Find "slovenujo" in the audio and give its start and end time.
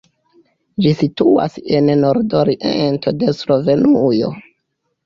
3.43-4.35